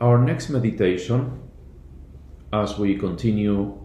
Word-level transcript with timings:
Our 0.00 0.18
next 0.18 0.50
meditation, 0.50 1.40
as 2.52 2.76
we 2.78 2.96
continue 2.96 3.78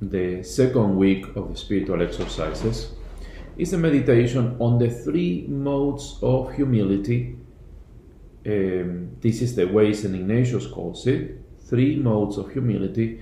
the 0.00 0.42
second 0.42 0.96
week 0.96 1.26
of 1.36 1.50
the 1.50 1.56
spiritual 1.56 2.00
exercises, 2.00 2.92
is 3.58 3.74
a 3.74 3.78
meditation 3.78 4.56
on 4.58 4.78
the 4.78 4.88
three 4.88 5.44
modes 5.46 6.18
of 6.22 6.54
humility. 6.54 7.36
Um, 8.46 9.16
this 9.20 9.42
is 9.42 9.54
the 9.54 9.66
way 9.66 9.92
St. 9.92 10.14
Ignatius 10.14 10.68
calls 10.68 11.06
it 11.06 11.38
three 11.60 11.96
modes 11.96 12.38
of 12.38 12.50
humility, 12.50 13.20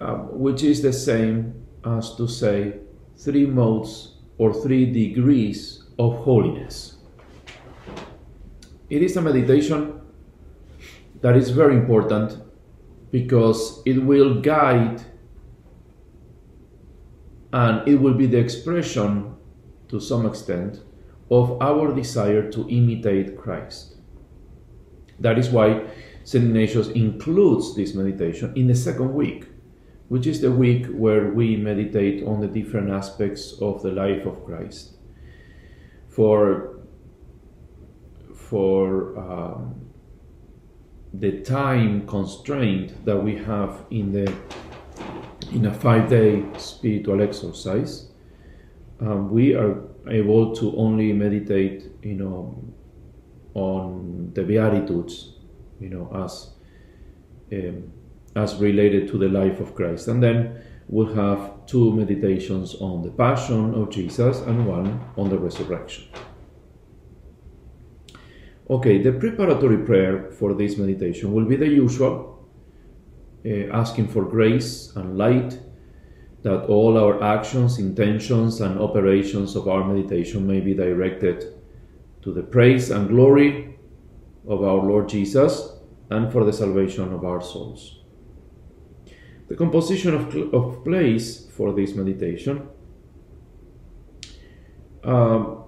um, 0.00 0.38
which 0.38 0.62
is 0.62 0.80
the 0.80 0.94
same 0.94 1.66
as 1.84 2.14
to 2.16 2.26
say 2.26 2.78
three 3.18 3.44
modes 3.44 4.14
or 4.38 4.54
three 4.54 4.86
degrees 4.86 5.84
of 5.98 6.16
holiness. 6.24 6.96
It 8.88 9.02
is 9.02 9.16
a 9.18 9.20
meditation 9.20 9.99
that 11.20 11.36
is 11.36 11.50
very 11.50 11.74
important 11.74 12.42
because 13.10 13.82
it 13.84 13.98
will 13.98 14.40
guide 14.40 15.02
and 17.52 17.86
it 17.86 17.96
will 17.96 18.14
be 18.14 18.26
the 18.26 18.38
expression 18.38 19.34
to 19.88 20.00
some 20.00 20.24
extent 20.24 20.80
of 21.30 21.60
our 21.60 21.94
desire 21.94 22.50
to 22.50 22.68
imitate 22.68 23.36
Christ. 23.36 23.96
That 25.18 25.38
is 25.38 25.50
why 25.50 25.84
St. 26.24 26.44
Ignatius 26.44 26.88
includes 26.88 27.74
this 27.74 27.94
meditation 27.94 28.52
in 28.56 28.66
the 28.66 28.74
second 28.74 29.14
week, 29.14 29.46
which 30.08 30.26
is 30.26 30.40
the 30.40 30.50
week 30.50 30.86
where 30.86 31.30
we 31.32 31.56
meditate 31.56 32.24
on 32.24 32.40
the 32.40 32.48
different 32.48 32.90
aspects 32.90 33.54
of 33.60 33.82
the 33.82 33.90
life 33.90 34.26
of 34.26 34.44
Christ. 34.44 34.96
For, 36.08 36.80
for 38.34 39.18
um, 39.18 39.79
the 41.12 41.40
time 41.42 42.06
constraint 42.06 43.04
that 43.04 43.16
we 43.16 43.36
have 43.36 43.84
in 43.90 44.12
the 44.12 44.32
in 45.52 45.66
a 45.66 45.74
five-day 45.74 46.44
spiritual 46.58 47.20
exercise, 47.20 48.10
um, 49.00 49.30
we 49.30 49.54
are 49.54 49.82
able 50.08 50.54
to 50.54 50.76
only 50.76 51.12
meditate, 51.12 51.90
you 52.02 52.14
know, 52.14 52.62
on 53.54 54.30
the 54.34 54.44
Beatitudes, 54.44 55.34
you 55.80 55.88
know, 55.88 56.08
as 56.24 56.52
um, 57.52 57.92
as 58.36 58.54
related 58.56 59.08
to 59.08 59.18
the 59.18 59.28
life 59.28 59.58
of 59.58 59.74
Christ, 59.74 60.06
and 60.06 60.22
then 60.22 60.62
we'll 60.86 61.12
have 61.14 61.66
two 61.66 61.92
meditations 61.92 62.76
on 62.76 63.02
the 63.02 63.10
Passion 63.10 63.74
of 63.74 63.90
Jesus 63.90 64.40
and 64.42 64.66
one 64.66 65.00
on 65.16 65.28
the 65.28 65.38
Resurrection. 65.38 66.04
Okay, 68.70 69.02
the 69.02 69.10
preparatory 69.10 69.78
prayer 69.78 70.30
for 70.30 70.54
this 70.54 70.78
meditation 70.78 71.32
will 71.32 71.44
be 71.44 71.56
the 71.56 71.66
usual, 71.66 72.48
uh, 73.44 73.66
asking 73.72 74.06
for 74.06 74.24
grace 74.24 74.94
and 74.94 75.18
light 75.18 75.58
that 76.42 76.66
all 76.66 76.96
our 76.96 77.20
actions, 77.20 77.80
intentions, 77.80 78.60
and 78.60 78.78
operations 78.78 79.56
of 79.56 79.66
our 79.66 79.84
meditation 79.84 80.46
may 80.46 80.60
be 80.60 80.72
directed 80.72 81.52
to 82.22 82.32
the 82.32 82.44
praise 82.44 82.92
and 82.92 83.08
glory 83.08 83.76
of 84.46 84.62
our 84.62 84.84
Lord 84.84 85.08
Jesus 85.08 85.72
and 86.10 86.30
for 86.30 86.44
the 86.44 86.52
salvation 86.52 87.12
of 87.12 87.24
our 87.24 87.40
souls. 87.40 87.98
The 89.48 89.56
composition 89.56 90.14
of, 90.14 90.54
of 90.54 90.84
place 90.84 91.44
for 91.56 91.72
this 91.72 91.96
meditation. 91.96 92.68
Um, 95.02 95.59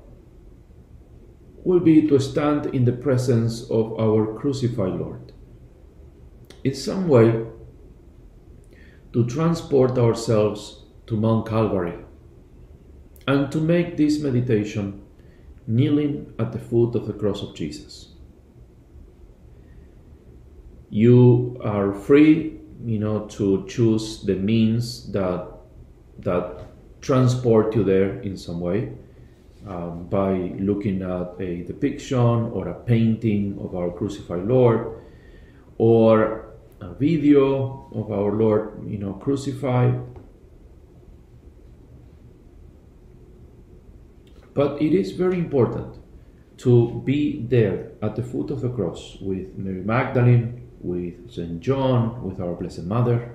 will 1.72 1.80
be 1.80 2.06
to 2.06 2.20
stand 2.20 2.66
in 2.66 2.84
the 2.84 2.92
presence 2.92 3.62
of 3.70 3.98
our 3.98 4.38
crucified 4.38 4.92
Lord. 4.92 5.32
In 6.64 6.74
some 6.74 7.08
way, 7.08 7.46
to 9.14 9.26
transport 9.26 9.96
ourselves 9.96 10.84
to 11.06 11.16
Mount 11.16 11.48
Calvary 11.48 11.94
and 13.26 13.50
to 13.50 13.58
make 13.58 13.96
this 13.96 14.20
meditation 14.20 15.02
kneeling 15.66 16.34
at 16.38 16.52
the 16.52 16.58
foot 16.58 16.94
of 16.94 17.06
the 17.06 17.14
cross 17.14 17.42
of 17.42 17.54
Jesus. 17.54 18.08
You 20.90 21.58
are 21.64 21.94
free, 21.94 22.60
you 22.84 22.98
know, 22.98 23.26
to 23.38 23.64
choose 23.66 24.22
the 24.24 24.34
means 24.34 25.10
that 25.12 25.48
that 26.18 26.66
transport 27.00 27.74
you 27.74 27.82
there 27.82 28.20
in 28.20 28.36
some 28.36 28.60
way 28.60 28.92
um, 29.66 30.08
by 30.08 30.32
looking 30.58 31.02
at 31.02 31.40
a 31.40 31.62
depiction 31.62 32.18
or 32.18 32.68
a 32.68 32.74
painting 32.74 33.58
of 33.60 33.76
our 33.76 33.90
crucified 33.90 34.44
Lord 34.44 35.00
or 35.78 36.54
a 36.80 36.94
video 36.94 37.88
of 37.94 38.10
our 38.10 38.32
Lord, 38.32 38.84
you 38.86 38.98
know, 38.98 39.12
crucified. 39.14 40.00
But 44.54 44.82
it 44.82 44.92
is 44.92 45.12
very 45.12 45.38
important 45.38 45.98
to 46.58 47.02
be 47.04 47.46
there 47.46 47.92
at 48.02 48.16
the 48.16 48.22
foot 48.22 48.50
of 48.50 48.60
the 48.60 48.68
cross 48.68 49.16
with 49.20 49.56
Mary 49.56 49.82
Magdalene, 49.82 50.68
with 50.80 51.32
St. 51.32 51.60
John, 51.60 52.22
with 52.22 52.40
our 52.40 52.54
Blessed 52.54 52.84
Mother. 52.84 53.32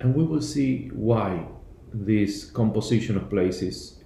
And 0.00 0.14
we 0.14 0.24
will 0.24 0.42
see 0.42 0.90
why 0.92 1.46
this 1.92 2.44
composition 2.44 3.16
of 3.16 3.30
places 3.30 3.98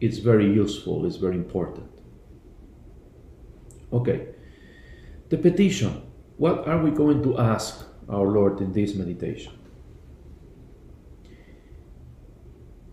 it's 0.00 0.18
very 0.18 0.50
useful, 0.50 1.04
it's 1.04 1.16
very 1.16 1.36
important. 1.36 1.90
Okay, 3.92 4.28
the 5.28 5.36
petition. 5.36 6.02
What 6.38 6.66
are 6.66 6.82
we 6.82 6.90
going 6.90 7.22
to 7.24 7.38
ask 7.38 7.86
our 8.08 8.26
Lord 8.26 8.60
in 8.60 8.72
this 8.72 8.94
meditation? 8.94 9.52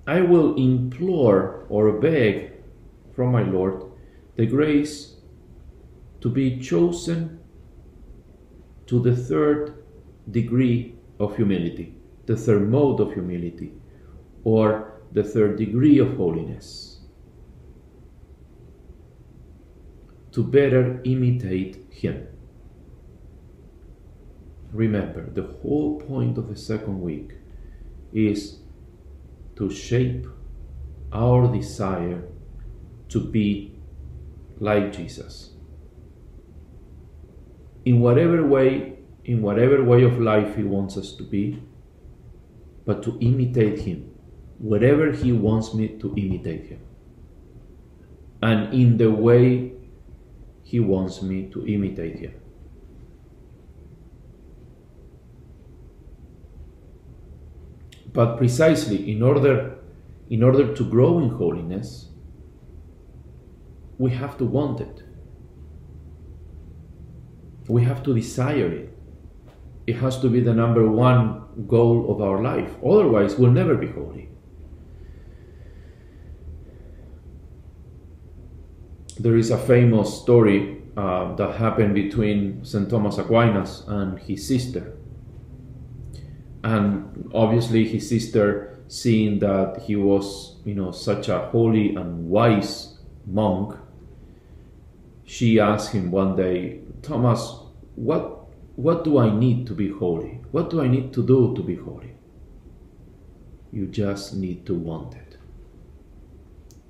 I 0.06 0.22
will 0.22 0.56
implore 0.56 1.66
or 1.70 1.94
beg 2.00 2.52
from 3.16 3.32
my 3.32 3.44
Lord 3.44 3.84
the 4.36 4.46
grace 4.46 5.16
to 6.22 6.30
be 6.30 6.60
chosen 6.60 7.40
to 8.88 9.00
the 9.02 9.16
third 9.16 9.84
degree 10.30 10.96
of 11.20 11.36
humility, 11.36 11.96
the 12.26 12.36
third 12.36 12.70
mode 12.70 13.00
of 13.00 13.14
humility, 13.14 13.74
or 14.44 14.98
the 15.12 15.24
third 15.24 15.58
degree 15.58 16.00
of 16.00 16.18
holiness. 16.18 17.00
To 20.32 20.44
better 20.44 21.02
imitate 21.04 21.86
Him. 21.90 22.28
Remember, 24.72 25.30
the 25.30 25.44
whole 25.62 26.00
point 26.00 26.38
of 26.38 26.50
the 26.50 26.56
second 26.56 27.02
week 27.02 27.32
is 28.14 28.60
to 29.56 29.70
shape 29.70 30.28
our 31.12 31.52
desire 31.52 32.24
to 33.10 33.20
be 33.20 33.80
like 34.60 34.92
Jesus. 34.92 35.54
In 37.86 38.02
whatever 38.02 38.46
way, 38.46 39.00
in 39.24 39.42
whatever 39.42 39.84
way 39.84 40.04
of 40.04 40.20
life 40.20 40.58
He 40.58 40.64
wants 40.64 40.98
us 40.98 41.14
to 41.14 41.24
be, 41.24 41.64
but 42.86 43.02
to 43.04 43.18
imitate 43.20 43.80
Him 43.80 44.17
wherever 44.60 45.12
He 45.12 45.32
wants 45.32 45.74
me 45.74 45.88
to 46.00 46.14
imitate 46.16 46.66
Him, 46.66 46.82
and 48.42 48.74
in 48.74 48.98
the 48.98 49.12
way 49.12 49.74
He 50.64 50.80
wants 50.80 51.22
me 51.22 51.50
to 51.52 51.66
imitate 51.66 52.20
Him. 52.20 52.34
But 58.14 58.38
precisely 58.38 59.12
in 59.12 59.22
order, 59.22 59.78
in 60.30 60.42
order 60.42 60.74
to 60.74 60.84
grow 60.90 61.20
in 61.20 61.30
holiness, 61.30 62.10
we 64.00 64.12
have 64.12 64.38
to 64.40 64.46
want 64.46 64.82
it. 64.82 65.04
We 67.68 67.84
have 67.84 68.02
to 68.04 68.14
desire 68.14 68.72
it. 68.72 68.98
It 69.86 69.98
has 69.98 70.20
to 70.22 70.30
be 70.30 70.40
the 70.40 70.54
number 70.54 70.90
one 70.90 71.44
goal 71.68 72.12
of 72.12 72.22
our 72.22 72.42
life. 72.42 72.72
Otherwise, 72.84 73.36
we'll 73.36 73.52
never 73.52 73.76
be 73.76 73.88
holy. 73.88 74.30
There 79.20 79.36
is 79.36 79.50
a 79.50 79.58
famous 79.58 80.22
story 80.22 80.84
uh, 80.96 81.34
that 81.36 81.56
happened 81.56 81.96
between 81.96 82.64
St. 82.64 82.88
Thomas 82.90 83.18
Aquinas 83.18 83.84
and 83.88 84.20
his 84.20 84.48
sister. 84.48 84.94
And 86.64 87.32
obviously, 87.34 87.88
his 87.88 88.08
sister, 88.08 88.80
seeing 88.88 89.40
that 89.40 89.82
he 89.82 89.96
was, 89.96 90.58
you 90.66 90.76
know, 90.76 90.92
such 90.92 91.30
a 91.30 91.40
holy 91.40 91.96
and 91.96 92.30
wise 92.30 93.00
monk, 93.26 93.76
she 95.24 95.60
asked 95.60 95.94
him 95.94 96.12
one 96.12 96.36
day, 96.36 96.82
Thomas, 97.02 97.60
what, 97.96 98.48
what 98.76 99.04
do 99.04 99.18
I 99.18 99.34
need 99.34 99.66
to 99.68 99.74
be 99.74 99.90
holy? 99.90 100.42
What 100.52 100.70
do 100.70 100.82
I 100.82 100.88
need 100.88 101.12
to 101.14 101.26
do 101.26 101.56
to 101.56 101.64
be 101.64 101.76
holy? 101.76 102.14
You 103.72 103.88
just 103.88 104.36
need 104.36 104.66
to 104.68 104.76
want 104.76 105.16
it. 105.16 105.38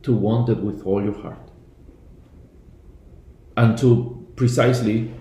To 0.03 0.13
want 0.13 0.49
it 0.49 0.59
with 0.59 0.85
all 0.85 1.03
your 1.03 1.19
heart. 1.21 1.46
And 3.57 3.77
to 3.79 4.25
precisely 4.35 5.11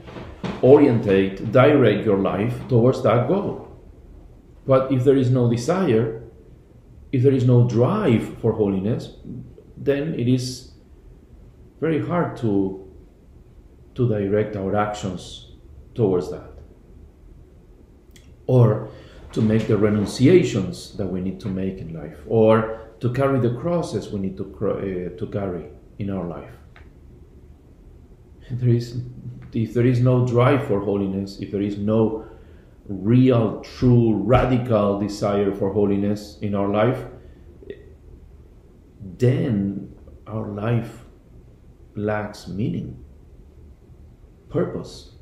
orientate, 0.62 1.50
direct 1.50 2.04
your 2.04 2.18
life 2.18 2.68
towards 2.68 3.02
that 3.02 3.28
goal. 3.28 3.66
But 4.66 4.92
if 4.92 5.04
there 5.04 5.16
is 5.16 5.30
no 5.30 5.50
desire, 5.50 6.22
if 7.12 7.22
there 7.22 7.32
is 7.32 7.44
no 7.44 7.68
drive 7.68 8.38
for 8.40 8.52
holiness, 8.52 9.16
then 9.76 10.14
it 10.14 10.28
is 10.28 10.72
very 11.80 12.04
hard 12.06 12.36
to 12.38 12.82
to 13.94 14.08
direct 14.08 14.56
our 14.56 14.76
actions 14.76 15.52
towards 15.94 16.30
that. 16.30 16.50
Or 18.46 18.90
to 19.32 19.40
make 19.40 19.66
the 19.66 19.78
renunciations 19.78 20.96
that 20.98 21.06
we 21.06 21.20
need 21.22 21.40
to 21.40 21.48
make 21.48 21.78
in 21.78 21.94
life, 21.94 22.18
or 22.26 22.80
to 23.00 23.12
carry 23.12 23.40
the 23.40 23.54
crosses 23.54 24.10
we 24.10 24.20
need 24.20 24.36
to, 24.36 24.44
uh, 24.44 25.18
to 25.18 25.26
carry 25.32 25.64
in 25.98 26.10
our 26.10 26.26
life. 26.26 26.52
There 28.50 28.68
is, 28.68 29.00
if 29.52 29.74
there 29.74 29.86
is 29.86 30.00
no 30.00 30.26
drive 30.26 30.66
for 30.66 30.80
holiness, 30.80 31.38
if 31.40 31.50
there 31.50 31.62
is 31.62 31.78
no 31.78 32.26
real, 32.88 33.60
true, 33.60 34.14
radical 34.14 35.00
desire 35.00 35.52
for 35.52 35.72
holiness 35.72 36.38
in 36.40 36.54
our 36.54 36.68
life, 36.68 37.04
then 39.18 39.94
our 40.26 40.48
life 40.48 41.04
lacks 41.94 42.46
meaning 42.46 43.04
purpose. 44.48 45.12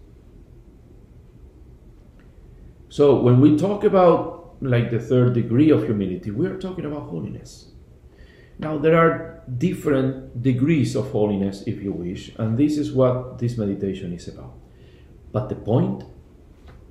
So 2.88 3.21
when 3.21 3.41
we 3.41 3.56
talk 3.56 3.85
about 3.85 4.56
like 4.61 4.91
the 4.91 5.00
third 5.00 5.35
degree 5.35 5.71
of 5.71 5.85
humility, 5.85 6.31
we 6.31 6.47
are 6.47 6.59
talking 6.59 6.85
about 6.85 7.09
holiness. 7.09 7.74
Now 8.58 8.78
there 8.78 8.96
are 8.96 9.42
different 9.58 10.42
degrees 10.42 10.94
of 10.94 11.10
holiness 11.10 11.64
if 11.66 11.82
you 11.82 11.92
wish, 11.92 12.32
and 12.38 12.56
this 12.56 12.78
is 12.78 12.92
what 12.92 13.38
this 13.38 13.58
meditation 13.58 14.12
is 14.12 14.28
about. 14.28 14.54
But 15.32 15.48
the 15.48 15.56
point, 15.56 16.04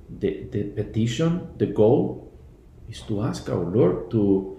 the, 0.08 0.44
the 0.50 0.64
petition, 0.64 1.48
the 1.56 1.66
goal 1.66 2.32
is 2.88 3.00
to 3.02 3.22
ask 3.22 3.48
our 3.48 3.64
Lord 3.64 4.10
to, 4.10 4.58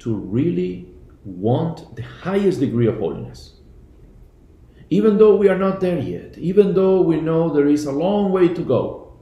to 0.00 0.14
really 0.14 0.92
want 1.24 1.96
the 1.96 2.02
highest 2.02 2.60
degree 2.60 2.86
of 2.86 2.98
holiness 2.98 3.60
even 4.90 5.18
though 5.18 5.36
we 5.36 5.48
are 5.48 5.58
not 5.58 5.80
there 5.80 6.00
yet, 6.00 6.36
even 6.36 6.74
though 6.74 7.00
we 7.00 7.20
know 7.20 7.54
there 7.54 7.68
is 7.68 7.86
a 7.86 7.92
long 7.92 8.32
way 8.32 8.48
to 8.48 8.60
go, 8.60 9.20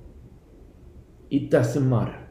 it 1.31 1.51
doesn't 1.51 1.89
matter. 1.89 2.27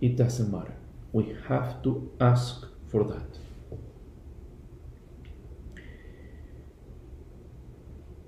It 0.00 0.16
doesn't 0.16 0.50
matter. 0.50 0.76
We 1.12 1.36
have 1.48 1.82
to 1.82 2.10
ask 2.20 2.66
for 2.88 3.04
that. 3.04 3.38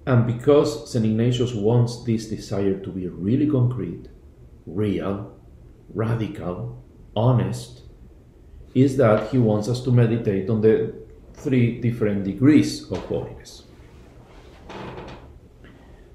And 0.06 0.26
because 0.26 0.90
St. 0.90 1.04
Ignatius 1.04 1.54
wants 1.54 2.02
this 2.04 2.26
desire 2.26 2.78
to 2.80 2.90
be 2.90 3.06
really 3.06 3.48
concrete, 3.48 4.08
real, 4.66 5.38
radical, 5.94 6.82
honest, 7.14 7.82
is 8.74 8.96
that 8.96 9.30
he 9.30 9.38
wants 9.38 9.68
us 9.68 9.82
to 9.84 9.92
meditate 9.92 10.48
on 10.48 10.60
the 10.60 10.94
three 11.34 11.80
different 11.80 12.24
degrees 12.24 12.90
of 12.90 12.98
holiness. 13.06 13.64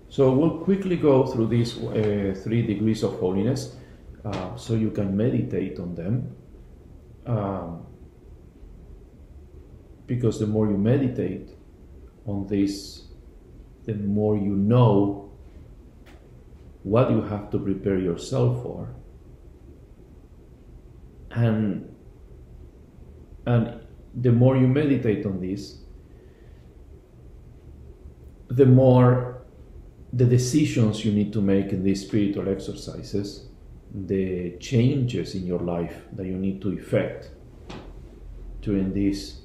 So 0.10 0.32
we'll 0.32 0.60
quickly 0.60 0.96
go 0.96 1.26
through 1.26 1.48
these 1.48 1.78
uh, 1.78 2.34
three 2.42 2.62
degrees 2.62 3.04
of 3.04 3.20
holiness 3.20 3.76
uh, 4.24 4.56
so 4.56 4.74
you 4.74 4.92
can 4.92 5.16
meditate 5.16 5.80
on 5.80 5.94
them. 5.96 6.36
Um, 7.26 7.86
because 10.06 10.40
the 10.40 10.48
more 10.48 10.68
you 10.68 10.78
meditate 10.78 11.50
on 12.26 12.48
this, 12.48 13.08
the 13.86 13.96
more 13.96 14.38
you 14.38 14.56
know 14.56 15.32
what 16.84 17.10
you 17.10 17.22
have 17.22 17.50
to 17.52 17.60
prepare 17.60 17.98
yourself 17.98 18.62
for. 18.62 18.94
And 21.32 21.92
and 23.48 23.82
the 24.14 24.32
more 24.32 24.56
you 24.58 24.68
meditate 24.68 25.26
on 25.26 25.40
this, 25.42 25.80
the 28.48 28.66
more 28.66 29.46
the 30.14 30.26
decisions 30.26 31.04
you 31.04 31.12
need 31.12 31.34
to 31.34 31.42
make 31.42 31.72
in 31.72 31.84
these 31.84 32.02
spiritual 32.02 32.50
exercises, 32.50 33.50
the 33.96 34.58
changes 34.60 35.36
in 35.36 35.46
your 35.46 35.60
life 35.60 36.02
that 36.14 36.26
you 36.26 36.38
need 36.38 36.62
to 36.62 36.72
effect 36.74 37.32
during 38.62 38.94
these 38.94 39.42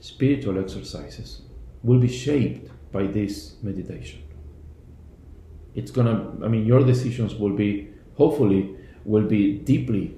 spiritual 0.00 0.58
exercises 0.58 1.42
will 1.82 2.00
be 2.00 2.08
shaped 2.08 2.70
by 2.90 3.06
this 3.06 3.56
meditation. 3.62 4.22
It's 5.74 5.92
gonna, 5.92 6.32
I 6.44 6.48
mean, 6.48 6.66
your 6.66 6.84
decisions 6.84 7.34
will 7.36 7.54
be, 7.54 7.90
hopefully, 8.16 8.74
will 9.04 9.26
be 9.26 9.58
deeply 9.58 10.16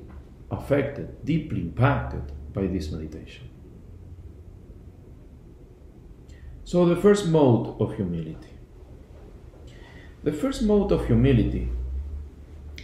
affected, 0.50 1.24
deeply 1.24 1.60
impacted 1.60 2.32
by 2.54 2.66
this 2.66 2.90
meditation. 2.90 3.48
So, 6.64 6.86
the 6.86 6.96
first 6.96 7.28
mode 7.28 7.78
of 7.80 7.96
humility. 7.96 8.48
The 10.22 10.32
first 10.32 10.62
mode 10.62 10.92
of 10.92 11.06
humility, 11.06 11.68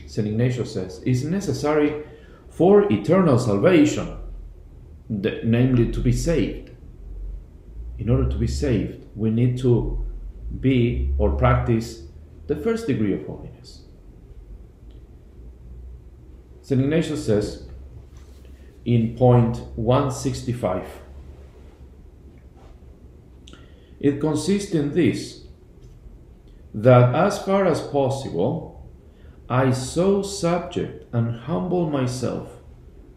St. 0.08 0.26
Ignatius 0.26 0.72
says, 0.72 1.02
is 1.04 1.24
necessary 1.24 2.02
for 2.48 2.90
eternal 2.90 3.38
salvation, 3.38 4.16
namely 5.08 5.92
to 5.92 6.00
be 6.00 6.12
saved. 6.12 6.70
In 7.98 8.08
order 8.08 8.28
to 8.28 8.36
be 8.36 8.46
saved, 8.46 9.04
we 9.14 9.30
need 9.30 9.58
to 9.58 10.04
be 10.60 11.12
or 11.18 11.32
practice 11.32 12.04
the 12.46 12.56
first 12.56 12.86
degree 12.86 13.12
of 13.12 13.26
holiness. 13.26 13.82
St. 16.62 16.80
Ignatius 16.80 17.26
says 17.26 17.68
in 18.84 19.14
point 19.16 19.58
165 19.76 20.86
it 24.00 24.20
consists 24.20 24.72
in 24.72 24.94
this 24.94 25.44
that 26.72 27.14
as 27.14 27.42
far 27.42 27.66
as 27.66 27.80
possible, 27.80 28.77
I 29.50 29.72
so 29.72 30.22
subject 30.22 31.06
and 31.12 31.40
humble 31.40 31.88
myself 31.88 32.58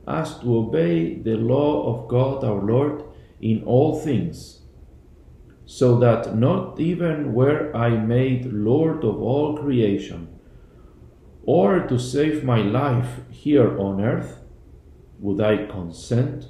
as 0.07 0.39
to 0.39 0.57
obey 0.57 1.15
the 1.15 1.35
law 1.35 1.93
of 1.93 2.07
God 2.07 2.43
our 2.43 2.61
Lord 2.61 3.03
in 3.41 3.63
all 3.63 3.99
things, 3.99 4.61
so 5.65 5.99
that 5.99 6.37
not 6.37 6.79
even 6.79 7.33
were 7.33 7.75
I 7.75 7.89
made 7.89 8.45
Lord 8.45 9.03
of 9.03 9.21
all 9.21 9.57
creation, 9.57 10.29
or 11.43 11.81
to 11.87 11.99
save 11.99 12.43
my 12.43 12.61
life 12.61 13.21
here 13.29 13.77
on 13.77 13.99
earth, 13.99 14.41
would 15.19 15.41
I 15.41 15.65
consent 15.65 16.49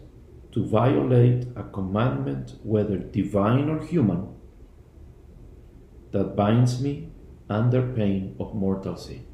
to 0.51 0.65
violate 0.65 1.47
a 1.55 1.63
commandment, 1.63 2.55
whether 2.63 2.97
divine 2.97 3.69
or 3.69 3.83
human, 3.83 4.27
that 6.11 6.35
binds 6.35 6.81
me 6.81 7.09
under 7.49 7.93
pain 7.93 8.35
of 8.39 8.53
mortal 8.53 8.95
sin. 8.95 9.25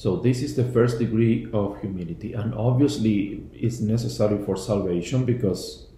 So, 0.00 0.16
this 0.16 0.40
is 0.40 0.56
the 0.56 0.64
first 0.64 0.98
degree 0.98 1.46
of 1.52 1.78
humility, 1.82 2.32
and 2.32 2.54
obviously, 2.54 3.42
it's 3.52 3.80
necessary 3.80 4.42
for 4.46 4.56
salvation 4.56 5.26
because 5.26 5.88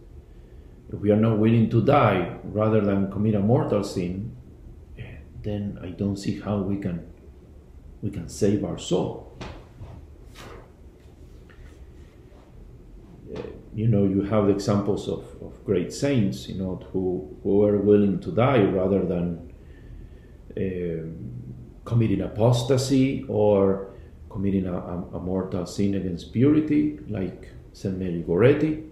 if 0.92 0.98
we 0.98 1.12
are 1.12 1.22
not 1.28 1.38
willing 1.38 1.70
to 1.70 1.80
die 1.80 2.36
rather 2.42 2.80
than 2.80 3.12
commit 3.12 3.36
a 3.36 3.38
mortal 3.38 3.84
sin, 3.84 4.34
then 5.44 5.78
I 5.80 5.90
don't 5.90 6.16
see 6.16 6.40
how 6.40 6.58
we 6.62 6.78
can 6.78 7.12
we 8.02 8.10
can 8.10 8.28
save 8.28 8.64
our 8.64 8.76
soul. 8.76 9.38
Uh, 13.32 13.40
you 13.72 13.86
know, 13.86 14.04
you 14.04 14.22
have 14.22 14.46
the 14.48 14.52
examples 14.52 15.06
of, 15.06 15.22
of 15.40 15.64
great 15.64 15.92
saints, 15.92 16.48
you 16.48 16.56
know, 16.56 16.84
who, 16.92 17.38
who 17.44 17.58
were 17.58 17.78
willing 17.78 18.18
to 18.18 18.32
die 18.32 18.64
rather 18.64 19.04
than 19.04 19.52
uh, 20.56 21.06
committing 21.84 22.20
apostasy 22.22 23.24
or 23.28 23.91
committing 24.32 24.66
a, 24.66 24.72
a, 24.74 25.08
a, 25.14 25.20
mortal 25.20 25.66
sin 25.66 25.94
against 25.94 26.32
purity, 26.32 26.98
like 27.08 27.50
St. 27.72 27.96
Mary 27.98 28.24
Goretti. 28.26 28.88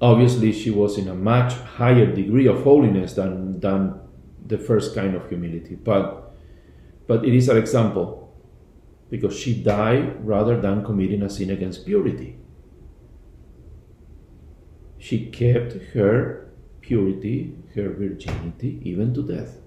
Obviously, 0.00 0.52
she 0.52 0.70
was 0.70 0.98
in 0.98 1.08
a 1.08 1.14
much 1.14 1.54
higher 1.54 2.06
degree 2.12 2.46
of 2.46 2.62
holiness 2.64 3.14
than, 3.14 3.60
than 3.60 3.98
the 4.44 4.58
first 4.58 4.94
kind 4.94 5.14
of 5.14 5.28
humility, 5.28 5.76
but, 5.76 6.34
but 7.06 7.24
it 7.24 7.34
is 7.34 7.48
an 7.48 7.56
example 7.56 8.20
because 9.08 9.38
she 9.38 9.62
died 9.62 10.26
rather 10.26 10.60
than 10.60 10.84
committing 10.84 11.22
a 11.22 11.30
sin 11.30 11.50
against 11.50 11.86
purity. 11.86 12.36
She 14.98 15.26
kept 15.26 15.74
her 15.94 16.50
purity, 16.80 17.54
her 17.74 17.90
virginity, 17.90 18.80
even 18.82 19.14
to 19.14 19.22
death. 19.22 19.63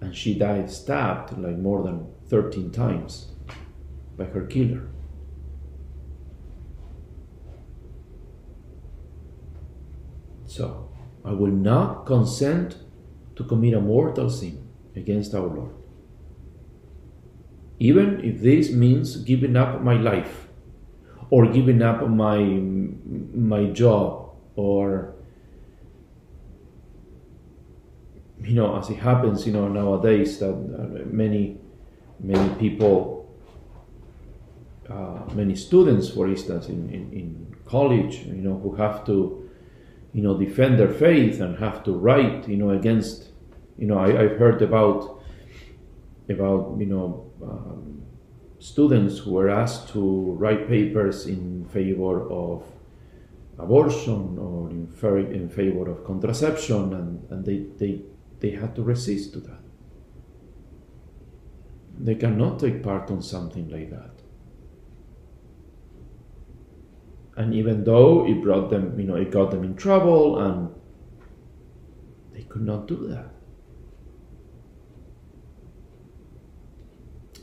And 0.00 0.14
she 0.14 0.38
died 0.38 0.70
stabbed 0.70 1.36
like 1.38 1.58
more 1.58 1.82
than 1.82 2.06
13 2.28 2.70
times 2.70 3.32
by 4.16 4.24
her 4.24 4.46
killer. 4.46 4.88
So, 10.46 10.90
I 11.24 11.32
will 11.32 11.52
not 11.52 12.06
consent 12.06 12.76
to 13.36 13.44
commit 13.44 13.74
a 13.74 13.80
mortal 13.80 14.30
sin 14.30 14.66
against 14.96 15.34
our 15.34 15.46
Lord. 15.46 15.74
Even 17.78 18.24
if 18.24 18.40
this 18.40 18.72
means 18.72 19.16
giving 19.16 19.56
up 19.56 19.82
my 19.82 19.94
life 19.94 20.48
or 21.30 21.46
giving 21.46 21.82
up 21.82 22.08
my 22.08 22.38
my 22.38 23.66
job 23.66 24.30
or 24.56 25.14
you 28.42 28.54
know 28.54 28.78
as 28.78 28.88
it 28.90 28.96
happens 28.96 29.46
you 29.46 29.52
know 29.52 29.68
nowadays 29.68 30.38
that 30.38 30.50
uh, 30.50 31.04
many 31.10 31.58
many 32.20 32.54
people 32.56 33.14
uh, 34.90 35.20
many 35.34 35.54
students 35.54 36.08
for 36.08 36.28
instance 36.28 36.68
in, 36.68 36.88
in, 36.90 37.12
in 37.12 37.56
college 37.66 38.18
you 38.26 38.42
know 38.42 38.58
who 38.58 38.74
have 38.74 39.04
to 39.04 39.48
you 40.12 40.22
know 40.22 40.36
defend 40.38 40.78
their 40.78 40.88
faith 40.88 41.40
and 41.40 41.58
have 41.58 41.82
to 41.84 41.92
write 41.92 42.48
you 42.48 42.56
know 42.56 42.70
against 42.70 43.28
you 43.76 43.86
know 43.86 43.98
I, 43.98 44.22
I've 44.22 44.38
heard 44.38 44.62
about 44.62 45.20
about 46.28 46.76
you 46.78 46.86
know 46.86 47.30
um, 47.42 48.02
students 48.58 49.18
who 49.18 49.32
were 49.32 49.48
asked 49.48 49.88
to 49.90 50.32
write 50.32 50.68
papers 50.68 51.26
in 51.26 51.64
favor 51.66 52.28
of 52.30 52.64
abortion 53.58 54.38
or 54.38 54.70
in, 54.70 54.88
in 55.32 55.48
favor 55.48 55.90
of 55.90 56.04
contraception 56.04 56.94
and, 56.94 57.30
and 57.30 57.44
they, 57.44 57.66
they, 57.78 58.02
they 58.40 58.50
had 58.50 58.74
to 58.76 58.82
resist 58.82 59.32
to 59.32 59.40
that. 59.40 59.60
They 61.98 62.14
cannot 62.14 62.60
take 62.60 62.82
part 62.82 63.10
on 63.10 63.22
something 63.22 63.68
like 63.68 63.90
that. 63.90 64.10
And 67.36 67.54
even 67.54 67.84
though 67.84 68.26
it 68.26 68.42
brought 68.42 68.70
them 68.70 68.98
you 68.98 69.06
know 69.06 69.16
it 69.16 69.30
got 69.30 69.50
them 69.50 69.64
in 69.64 69.76
trouble 69.76 70.38
and 70.38 70.74
they 72.32 72.42
could 72.42 72.62
not 72.62 72.86
do 72.86 73.08
that. 73.08 73.30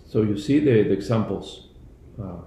So 0.07 0.21
you 0.21 0.37
see 0.37 0.59
the, 0.59 0.83
the 0.83 0.93
examples. 0.93 1.67
Uh, 2.21 2.37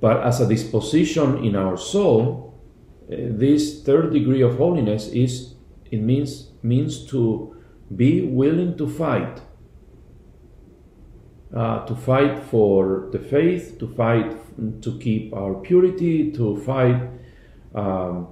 but 0.00 0.22
as 0.22 0.40
a 0.40 0.46
disposition 0.48 1.42
in 1.44 1.56
our 1.56 1.76
soul, 1.76 2.49
this 3.10 3.82
third 3.82 4.12
degree 4.12 4.40
of 4.40 4.56
holiness 4.56 5.08
is 5.08 5.54
it 5.90 6.00
means 6.00 6.50
means 6.62 7.04
to 7.06 7.56
be 7.96 8.22
willing 8.22 8.76
to 8.78 8.88
fight, 8.88 9.40
uh, 11.54 11.84
to 11.86 11.96
fight 11.96 12.38
for 12.38 13.08
the 13.10 13.18
faith, 13.18 13.78
to 13.80 13.88
fight 13.88 14.36
to 14.82 14.98
keep 14.98 15.34
our 15.34 15.54
purity, 15.54 16.30
to 16.30 16.56
fight 16.60 17.10
um, 17.74 18.28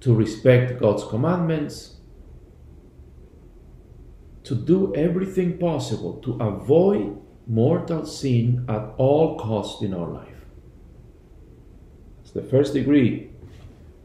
to 0.00 0.14
respect 0.14 0.80
God's 0.80 1.04
commandments, 1.04 1.96
to 4.44 4.54
do 4.54 4.94
everything 4.94 5.58
possible 5.58 6.14
to 6.20 6.34
avoid 6.34 7.20
mortal 7.48 8.06
sin 8.06 8.64
at 8.68 8.94
all 8.98 9.36
costs 9.36 9.82
in 9.82 9.94
our 9.94 10.08
life. 10.08 10.28
It's 12.20 12.30
the 12.30 12.42
first 12.42 12.72
degree 12.74 13.31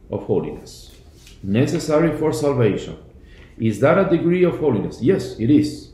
of 0.09 0.23
holiness, 0.23 0.95
necessary 1.43 2.17
for 2.17 2.31
salvation. 2.33 2.97
Is 3.57 3.79
that 3.79 3.97
a 3.97 4.09
degree 4.09 4.43
of 4.43 4.59
holiness? 4.59 5.01
Yes, 5.01 5.39
it 5.39 5.49
is. 5.49 5.91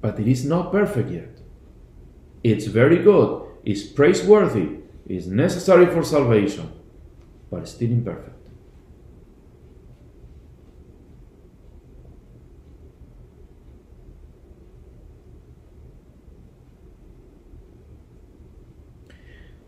But 0.00 0.18
it 0.18 0.28
is 0.28 0.44
not 0.44 0.72
perfect 0.72 1.10
yet. 1.10 1.38
It's 2.42 2.66
very 2.66 2.98
good, 2.98 3.42
it's 3.64 3.84
praiseworthy, 3.84 4.78
it's 5.06 5.26
necessary 5.26 5.86
for 5.86 6.02
salvation, 6.02 6.72
but 7.50 7.68
still 7.68 7.90
imperfect. 7.90 8.36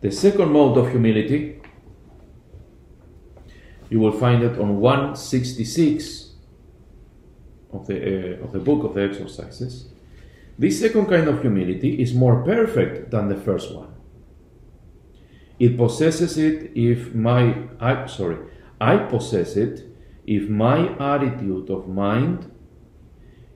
The 0.00 0.10
second 0.10 0.52
mode 0.52 0.76
of 0.76 0.90
humility, 0.90 1.62
you 3.94 4.00
will 4.00 4.18
find 4.26 4.42
it 4.42 4.58
on 4.58 4.80
166 4.80 6.32
of 7.72 7.86
the, 7.86 7.96
uh, 8.40 8.44
of 8.44 8.50
the 8.50 8.58
book 8.58 8.82
of 8.82 8.94
the 8.94 9.02
exercises. 9.02 9.86
This 10.58 10.80
second 10.80 11.06
kind 11.06 11.28
of 11.28 11.42
humility 11.42 12.02
is 12.02 12.12
more 12.12 12.42
perfect 12.42 13.12
than 13.12 13.28
the 13.28 13.36
first 13.36 13.72
one. 13.72 13.94
It 15.60 15.78
possesses 15.78 16.36
it 16.36 16.72
if 16.74 17.14
my, 17.14 17.68
I, 17.78 18.06
sorry, 18.06 18.38
I 18.80 18.96
possess 18.96 19.54
it 19.54 19.86
if 20.26 20.48
my 20.48 20.78
attitude 21.14 21.70
of 21.70 21.86
mind 21.86 22.50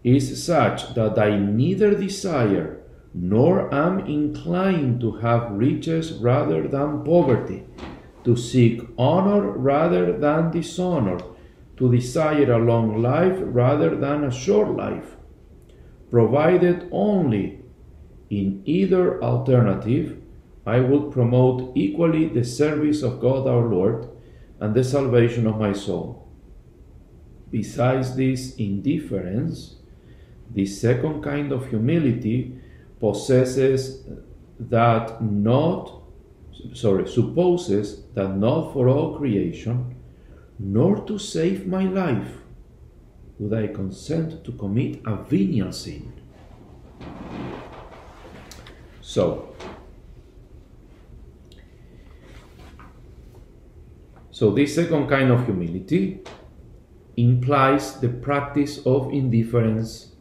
is 0.05 0.25
such 0.45 0.95
that 0.95 1.19
I 1.19 1.37
neither 1.37 1.97
desire 1.97 2.81
nor 3.13 3.75
am 3.75 4.07
inclined 4.07 5.01
to 5.01 5.17
have 5.17 5.51
riches 5.51 6.13
rather 6.13 6.69
than 6.69 7.03
poverty, 7.03 7.65
to 8.29 8.37
seek 8.37 8.83
honor 8.99 9.53
rather 9.53 10.19
than 10.19 10.51
dishonor, 10.51 11.19
to 11.79 11.91
desire 11.91 12.53
a 12.53 12.59
long 12.59 13.01
life 13.01 13.39
rather 13.41 13.97
than 13.97 14.23
a 14.23 14.31
short 14.31 14.77
life, 14.77 15.17
provided 16.11 16.87
only 16.93 17.63
in 18.29 18.61
either 18.67 19.19
alternative 19.23 20.21
I 20.67 20.81
would 20.81 21.11
promote 21.11 21.73
equally 21.75 22.29
the 22.29 22.45
service 22.45 23.03
of 23.03 23.19
God 23.19 23.49
our 23.49 23.67
Lord 23.67 24.07
and 24.61 24.75
the 24.75 24.85
salvation 24.85 25.47
of 25.47 25.59
my 25.59 25.73
soul. 25.73 26.29
Besides 27.51 28.15
this 28.15 28.57
indifference, 28.57 29.77
this 30.51 30.79
second 30.79 31.23
kind 31.23 31.51
of 31.51 31.71
humility 31.71 32.59
possesses 33.01 34.03
that 34.61 35.23
not 35.23 35.98
sorry 36.75 37.09
supposes 37.09 38.05
that 38.15 38.37
not 38.37 38.73
for 38.73 38.89
all 38.89 39.17
creation 39.19 39.95
nor 40.59 41.05
to 41.07 41.19
save 41.19 41.67
my 41.67 41.85
life 41.85 42.39
would 43.39 43.55
I 43.55 43.69
consent 43.69 44.45
to 44.45 44.53
commit 44.53 45.01
a 45.07 45.17
venial 45.17 45.73
sin. 45.73 46.13
So, 49.01 49.55
so 54.31 54.51
this 54.51 54.75
second 54.75 55.09
kind 55.09 55.31
of 55.31 55.45
humility 55.47 56.21
implies 57.17 58.01
the 58.01 58.09
practice 58.09 58.85
of 58.85 59.13
indifference 59.13 60.15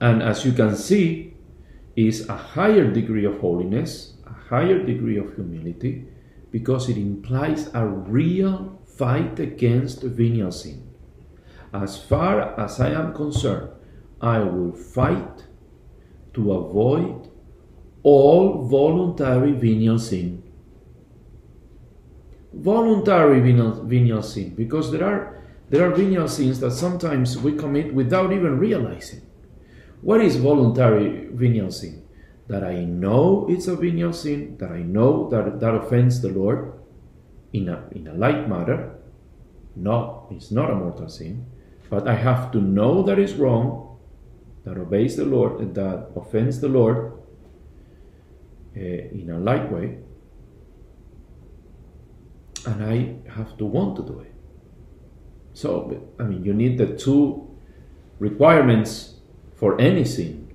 and 0.00 0.22
as 0.22 0.44
you 0.44 0.52
can 0.52 0.76
see 0.76 1.34
is 2.06 2.28
a 2.28 2.36
higher 2.36 2.88
degree 2.92 3.24
of 3.24 3.40
holiness 3.40 4.14
a 4.24 4.32
higher 4.50 4.78
degree 4.84 5.18
of 5.18 5.34
humility 5.34 6.06
because 6.52 6.88
it 6.88 6.96
implies 6.96 7.68
a 7.74 7.84
real 7.84 8.80
fight 8.86 9.38
against 9.40 10.02
venial 10.02 10.52
sin. 10.52 10.88
As 11.72 11.98
far 11.98 12.58
as 12.58 12.80
i 12.80 12.90
am 12.90 13.12
concerned 13.12 13.70
i 14.20 14.38
will 14.38 14.72
fight 14.72 15.44
to 16.34 16.52
avoid 16.52 17.30
all 18.04 18.68
voluntary 18.68 19.52
venial 19.52 19.98
sin. 19.98 20.42
Voluntary 22.52 23.40
venial, 23.40 23.84
venial 23.84 24.22
sin 24.22 24.54
because 24.54 24.92
there 24.92 25.04
are 25.04 25.42
there 25.68 25.84
are 25.84 25.94
venial 25.94 26.28
sins 26.28 26.60
that 26.60 26.70
sometimes 26.70 27.36
we 27.36 27.52
commit 27.52 27.92
without 27.92 28.32
even 28.32 28.58
realizing 28.58 29.27
what 30.00 30.20
is 30.20 30.36
voluntary 30.36 31.28
venial 31.32 31.70
sin? 31.70 32.04
That 32.46 32.64
I 32.64 32.84
know 32.84 33.46
it's 33.48 33.66
a 33.66 33.76
venial 33.76 34.12
sin, 34.12 34.56
that 34.58 34.70
I 34.70 34.82
know 34.82 35.28
that 35.28 35.60
that 35.60 35.74
offends 35.74 36.20
the 36.20 36.28
Lord 36.28 36.72
in 37.52 37.68
a, 37.68 37.84
in 37.92 38.06
a 38.08 38.14
like 38.14 38.48
matter, 38.48 38.94
not, 39.76 40.26
it's 40.30 40.50
not 40.50 40.70
a 40.70 40.74
mortal 40.74 41.08
sin, 41.08 41.46
but 41.90 42.06
I 42.06 42.14
have 42.14 42.50
to 42.52 42.60
know 42.60 43.02
that 43.02 43.18
is 43.18 43.34
wrong, 43.34 43.98
that 44.64 44.76
obeys 44.76 45.16
the 45.16 45.24
Lord, 45.24 45.74
that 45.74 46.10
offends 46.16 46.60
the 46.60 46.68
Lord 46.68 47.12
uh, 48.76 48.80
in 48.80 49.30
a 49.30 49.38
light 49.38 49.70
way, 49.72 49.98
and 52.66 52.84
I 52.84 53.30
have 53.30 53.56
to 53.58 53.64
want 53.64 53.96
to 53.96 54.02
do 54.02 54.20
it. 54.20 54.34
So, 55.54 56.08
I 56.18 56.24
mean, 56.24 56.44
you 56.44 56.54
need 56.54 56.78
the 56.78 56.96
two 56.96 57.48
requirements 58.18 59.17
for 59.58 59.80
any 59.80 60.04
sin. 60.04 60.48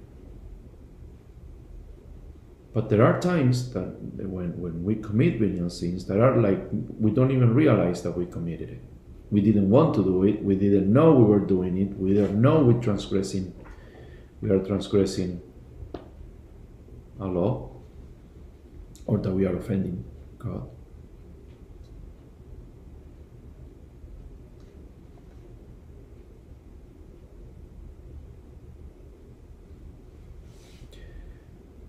But 2.73 2.89
there 2.89 3.03
are 3.05 3.19
times 3.19 3.71
that 3.73 3.99
when, 4.17 4.59
when 4.59 4.83
we 4.83 4.95
commit 4.95 5.39
venial 5.39 5.69
sins 5.69 6.05
that 6.05 6.19
are 6.19 6.37
like 6.37 6.59
we 6.71 7.11
don't 7.11 7.31
even 7.31 7.53
realize 7.53 8.01
that 8.03 8.17
we 8.17 8.25
committed 8.25 8.69
it. 8.69 8.81
We 9.29 9.41
didn't 9.41 9.69
want 9.69 9.93
to 9.95 10.03
do 10.03 10.23
it. 10.23 10.43
We 10.43 10.55
didn't 10.55 10.91
know 10.91 11.13
we 11.13 11.25
were 11.25 11.39
doing 11.39 11.77
it. 11.77 11.97
We 11.97 12.13
didn't 12.13 12.41
know 12.41 12.63
we're 12.63 12.81
transgressing. 12.81 13.53
We 14.41 14.49
are 14.49 14.59
transgressing 14.59 15.41
a 17.19 17.25
law, 17.25 17.71
or 19.05 19.17
that 19.19 19.31
we 19.31 19.45
are 19.45 19.55
offending 19.55 20.03
God. 20.37 20.69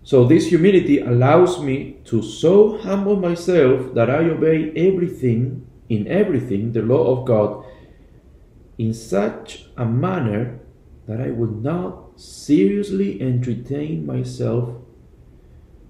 So 0.05 0.23
this 0.23 0.49
humility 0.49 0.99
allows 0.99 1.59
me 1.59 1.97
to 2.05 2.21
so 2.21 2.77
humble 2.77 3.15
myself 3.15 3.95
that 3.95 4.07
I 4.07 4.29
obey 4.29 4.71
everything, 4.75 5.65
in 5.89 6.07
everything, 6.07 6.73
the 6.73 6.83
law 6.83 7.17
of 7.17 7.25
God 7.25 7.65
in 8.77 8.93
such 8.93 9.65
a 9.75 9.85
manner 9.85 10.59
that 11.07 11.19
I 11.19 11.31
would 11.31 11.63
not 11.63 12.19
seriously 12.19 13.19
entertain 13.19 14.05
myself 14.05 14.75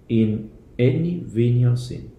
in 0.07 0.50
any 0.79 1.19
venial 1.19 1.75
sin. 1.75 2.14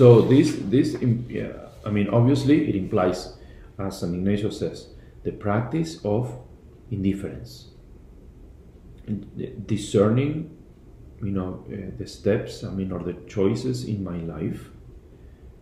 So 0.00 0.22
this 0.22 0.56
this 0.74 0.96
I 1.84 1.90
mean 1.90 2.08
obviously 2.08 2.70
it 2.70 2.74
implies, 2.74 3.36
as 3.78 4.00
San 4.00 4.14
Ignatius 4.14 4.58
says, 4.58 4.88
the 5.24 5.32
practice 5.32 6.02
of 6.06 6.38
indifference, 6.90 7.72
discerning, 9.66 10.56
you 11.22 11.32
know, 11.32 11.66
uh, 11.68 11.90
the 11.98 12.06
steps. 12.06 12.64
I 12.64 12.70
mean, 12.70 12.92
or 12.92 13.00
the 13.00 13.12
choices 13.28 13.84
in 13.84 14.02
my 14.02 14.16
life, 14.16 14.70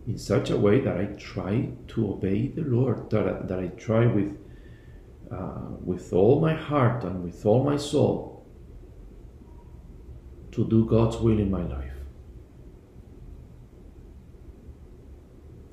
in 0.07 0.17
such 0.17 0.49
a 0.51 0.57
way 0.57 0.79
that 0.79 0.95
I 0.95 1.07
try 1.17 1.71
to 1.89 2.13
obey 2.13 2.47
the 2.47 2.61
Lord. 2.61 3.09
That 3.09 3.27
I, 3.27 3.45
that 3.45 3.59
I 3.59 3.67
try 3.87 4.05
with 4.07 4.37
uh, 5.29 5.67
with 5.83 6.13
all 6.13 6.39
my 6.39 6.53
heart 6.53 7.03
and 7.03 7.25
with 7.25 7.45
all 7.45 7.65
my 7.65 7.75
soul 7.75 8.45
to 10.53 10.63
do 10.63 10.85
God's 10.85 11.17
will 11.17 11.39
in 11.39 11.51
my 11.51 11.63
life. 11.63 11.98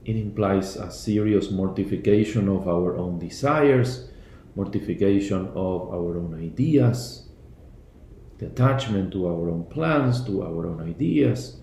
It 0.06 0.14
implies 0.14 0.76
a 0.76 0.88
serious 0.88 1.50
mortification 1.50 2.48
of 2.48 2.68
our 2.68 2.96
own 2.96 3.18
desires, 3.18 4.08
mortification 4.54 5.48
of 5.48 5.90
our 5.90 6.16
own 6.16 6.40
ideas, 6.40 7.28
the 8.38 8.46
attachment 8.46 9.12
to 9.14 9.26
our 9.26 9.50
own 9.50 9.64
plans, 9.64 10.24
to 10.26 10.44
our 10.44 10.64
own 10.68 10.80
ideas. 10.88 11.60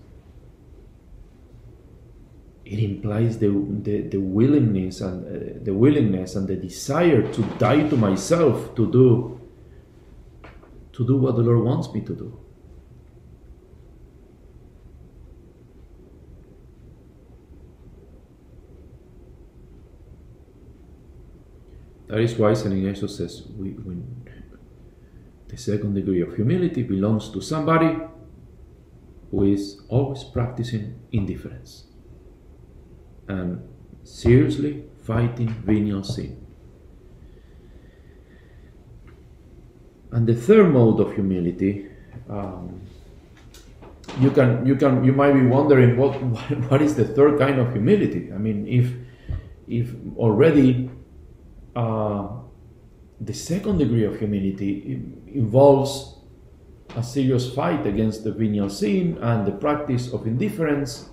It 2.66 2.78
implies 2.80 3.38
the, 3.38 3.48
the, 3.82 4.02
the 4.08 4.20
willingness 4.20 5.00
and 5.00 5.24
uh, 5.24 5.64
the 5.64 5.72
willingness 5.72 6.36
and 6.36 6.46
the 6.46 6.56
desire 6.56 7.22
to 7.32 7.42
die 7.58 7.88
to 7.88 7.96
myself 7.96 8.74
to 8.74 8.90
do 8.92 9.40
to 10.92 11.06
do 11.06 11.16
what 11.16 11.36
the 11.36 11.42
Lord 11.42 11.64
wants 11.64 11.92
me 11.92 12.02
to 12.02 12.14
do. 12.14 12.43
That 22.14 22.20
is 22.20 22.36
why 22.36 22.54
St. 22.54 22.72
Ignatius 22.72 23.16
says 23.16 23.42
we, 23.58 23.74
the 25.48 25.56
second 25.56 25.94
degree 25.94 26.20
of 26.20 26.36
humility 26.36 26.84
belongs 26.84 27.28
to 27.30 27.40
somebody 27.40 27.98
who 29.32 29.42
is 29.42 29.80
always 29.88 30.22
practicing 30.22 31.00
indifference 31.10 31.86
and 33.26 33.68
seriously 34.04 34.84
fighting 35.02 35.48
venial 35.66 36.04
sin. 36.04 36.40
And 40.12 40.24
the 40.28 40.36
third 40.36 40.72
mode 40.72 41.00
of 41.00 41.14
humility, 41.14 41.88
um, 42.30 42.80
you 44.20 44.30
can 44.30 44.64
you 44.64 44.76
can 44.76 45.02
you 45.02 45.12
might 45.12 45.32
be 45.32 45.44
wondering 45.44 45.96
what 45.96 46.12
what 46.70 46.80
is 46.80 46.94
the 46.94 47.06
third 47.06 47.40
kind 47.40 47.58
of 47.58 47.72
humility? 47.72 48.32
I 48.32 48.38
mean, 48.38 48.68
if 48.68 48.92
if 49.66 49.92
already 50.16 50.90
uh, 51.76 52.28
the 53.20 53.34
second 53.34 53.78
degree 53.78 54.04
of 54.04 54.18
humility 54.18 55.02
involves 55.26 56.18
a 56.96 57.02
serious 57.02 57.52
fight 57.52 57.86
against 57.86 58.24
the 58.24 58.32
venial 58.32 58.68
sin 58.68 59.18
and 59.20 59.46
the 59.46 59.52
practice 59.52 60.12
of 60.12 60.26
indifference. 60.26 61.08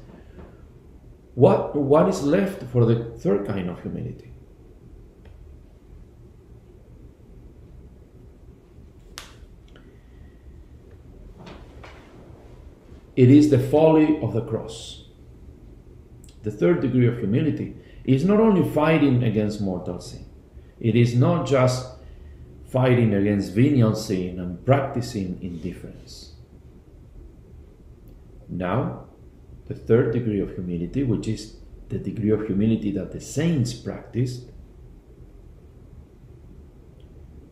What, 1.35 1.75
what 1.75 2.07
is 2.09 2.23
left 2.23 2.63
for 2.63 2.85
the 2.85 3.17
third 3.17 3.47
kind 3.47 3.69
of 3.69 3.81
humility? 3.81 4.31
It 13.15 13.29
is 13.29 13.49
the 13.49 13.59
folly 13.59 14.19
of 14.21 14.33
the 14.33 14.41
cross. 14.41 15.05
The 16.43 16.51
third 16.51 16.81
degree 16.81 17.07
of 17.07 17.19
humility 17.19 17.75
is 18.03 18.25
not 18.25 18.39
only 18.39 18.67
fighting 18.67 19.23
against 19.23 19.61
mortal 19.61 19.99
sin, 19.99 20.20
it 20.81 20.95
is 20.95 21.15
not 21.15 21.45
just 21.47 21.87
fighting 22.67 23.13
against 23.13 23.53
venial 23.53 23.93
sin 23.95 24.39
and 24.39 24.65
practicing 24.65 25.37
indifference. 25.41 26.33
Now, 28.49 29.05
the 29.67 29.75
third 29.75 30.13
degree 30.13 30.41
of 30.41 30.55
humility, 30.55 31.03
which 31.03 31.27
is 31.27 31.57
the 31.89 31.99
degree 31.99 32.31
of 32.31 32.47
humility 32.47 32.91
that 32.91 33.11
the 33.11 33.21
saints 33.21 33.73
practiced, 33.73 34.49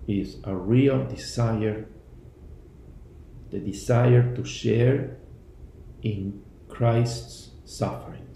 is 0.07 0.37
a 0.43 0.55
real 0.55 1.05
desire, 1.05 1.87
the 3.51 3.59
desire 3.59 4.35
to 4.35 4.43
share 4.43 5.17
in 6.01 6.41
Christ's 6.67 7.51
sufferings. 7.65 8.28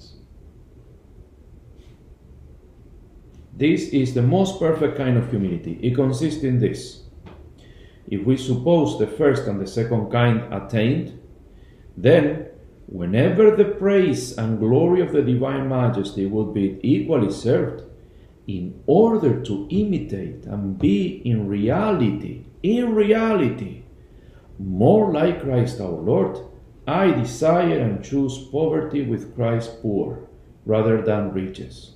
This 3.56 3.90
is 3.90 4.16
the 4.16 4.24
most 4.24 4.60
perfect 4.60 4.98
kind 4.98 5.16
of 5.16 5.30
humility. 5.30 5.80
It 5.84 5.94
consists 5.94 6.44
in 6.44 6.58
this. 6.58 7.04
If 8.08 8.26
we 8.26 8.36
suppose 8.36 8.98
the 8.98 9.06
first 9.06 9.44
and 9.46 9.62
the 9.62 9.68
second 9.68 10.10
kind 10.10 10.52
attained, 10.52 11.20
then 11.96 12.48
whenever 12.88 13.56
the 13.56 13.66
praise 13.66 14.36
and 14.40 14.58
glory 14.60 15.02
of 15.02 15.12
the 15.12 15.22
divine 15.22 15.70
majesty 15.70 16.26
will 16.26 16.52
be 16.52 16.80
equally 16.82 17.32
served, 17.32 17.84
in 18.48 18.82
order 18.88 19.42
to 19.44 19.68
imitate 19.70 20.46
and 20.46 20.80
be 20.80 21.22
in 21.24 21.48
reality, 21.48 22.46
in 22.64 22.96
reality, 22.96 23.84
more 24.58 25.14
like 25.14 25.44
Christ 25.44 25.80
our 25.80 25.92
Lord, 25.92 26.40
I 26.88 27.12
desire 27.12 27.78
and 27.78 28.04
choose 28.04 28.38
poverty 28.52 29.06
with 29.06 29.36
Christ 29.36 29.80
poor 29.82 30.28
rather 30.66 31.04
than 31.04 31.32
riches 31.32 31.93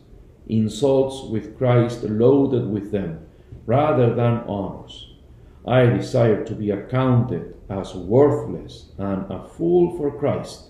insults 0.49 1.29
with 1.29 1.57
Christ 1.57 2.03
loaded 2.03 2.69
with 2.69 2.91
them, 2.91 3.27
rather 3.65 4.13
than 4.13 4.43
honors. 4.47 5.13
I 5.65 5.85
desire 5.85 6.45
to 6.45 6.55
be 6.55 6.71
accounted 6.71 7.55
as 7.69 7.93
worthless 7.93 8.91
and 8.97 9.29
a 9.31 9.47
fool 9.47 9.97
for 9.97 10.17
Christ, 10.17 10.69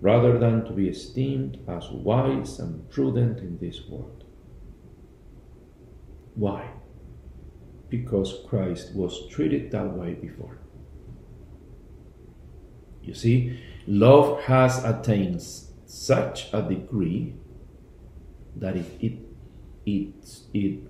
rather 0.00 0.38
than 0.38 0.64
to 0.64 0.72
be 0.72 0.88
esteemed 0.88 1.58
as 1.68 1.90
wise 1.90 2.58
and 2.58 2.88
prudent 2.90 3.40
in 3.40 3.58
this 3.58 3.86
world. 3.88 4.24
Why? 6.34 6.70
because 7.96 8.40
Christ 8.48 8.94
was 8.94 9.28
treated 9.28 9.70
that 9.70 9.92
way 9.92 10.14
before. 10.14 10.58
You 13.02 13.14
see, 13.14 13.60
love 13.86 14.42
has 14.44 14.82
attained 14.84 15.42
such 15.86 16.52
a 16.52 16.62
degree 16.62 17.34
that 18.56 18.76
it, 18.76 18.86
it, 19.00 19.18
it, 19.86 20.14
it 20.52 20.80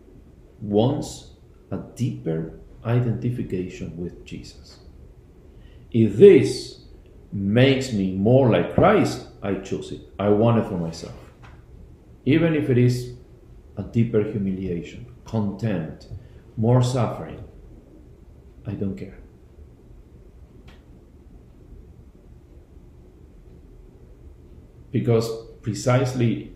wants 0.60 1.32
a 1.70 1.78
deeper 1.96 2.60
identification 2.84 3.96
with 3.96 4.24
Jesus. 4.24 4.78
If 5.90 6.16
this 6.16 6.84
makes 7.32 7.92
me 7.92 8.14
more 8.14 8.50
like 8.50 8.74
Christ, 8.74 9.28
I 9.42 9.54
choose 9.54 9.92
it. 9.92 10.00
I 10.18 10.28
want 10.28 10.58
it 10.58 10.68
for 10.68 10.78
myself. 10.78 11.14
Even 12.24 12.54
if 12.54 12.70
it 12.70 12.78
is 12.78 13.14
a 13.76 13.82
deeper 13.82 14.22
humiliation, 14.22 15.06
contempt, 15.24 16.08
more 16.56 16.82
suffering, 16.82 17.42
I 18.66 18.72
don't 18.72 18.96
care. 18.96 19.18
Because 24.90 25.28
precisely 25.60 26.52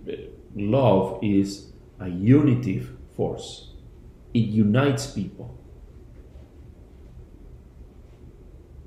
love 0.54 1.18
is 1.22 1.72
a 2.00 2.08
unitive 2.08 2.96
force, 3.16 3.72
it 4.34 4.46
unites 4.46 5.06
people, 5.08 5.58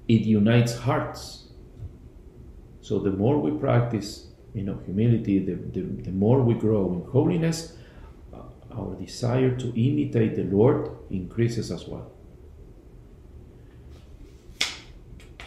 it 0.08 0.22
unites 0.22 0.76
hearts. 0.76 1.48
So 2.82 3.00
the 3.00 3.12
more 3.12 3.38
we 3.38 3.52
practice, 3.52 4.28
you 4.54 4.64
know, 4.64 4.80
humility, 4.86 5.40
the, 5.40 5.54
the, 5.54 5.82
the 6.04 6.12
more 6.12 6.42
we 6.42 6.56
grow 6.56 6.92
in 6.94 7.12
holiness, 7.12 7.78
uh, 8.34 8.40
our 8.74 8.96
desire 8.96 9.56
to 9.56 9.68
imitate 9.80 10.36
the 10.36 10.44
Lord 10.44 10.90
increases 11.10 11.72
as 11.72 11.88
well. 11.88 12.12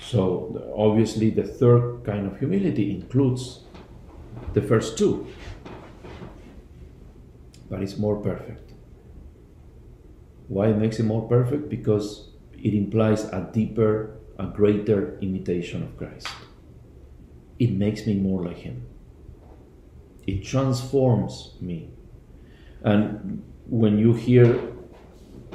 So 0.00 0.72
obviously, 0.76 1.30
the 1.30 1.42
third 1.42 2.04
kind 2.04 2.26
of 2.26 2.38
humility 2.38 2.92
includes 2.92 3.60
the 4.52 4.62
first 4.62 4.96
two, 4.96 5.26
but 7.74 7.82
it's 7.82 7.98
more 7.98 8.22
perfect. 8.22 8.72
Why 10.46 10.68
it 10.68 10.76
makes 10.76 11.00
it 11.00 11.02
more 11.02 11.28
perfect? 11.28 11.68
Because 11.68 12.28
it 12.52 12.72
implies 12.72 13.24
a 13.24 13.50
deeper, 13.52 14.20
a 14.38 14.46
greater 14.46 15.18
imitation 15.18 15.82
of 15.82 15.96
Christ. 15.96 16.28
It 17.58 17.72
makes 17.72 18.06
me 18.06 18.14
more 18.14 18.44
like 18.44 18.58
Him. 18.58 18.86
It 20.24 20.44
transforms 20.44 21.56
me. 21.60 21.90
And 22.84 23.42
when 23.66 23.98
you 23.98 24.12
hear 24.12 24.72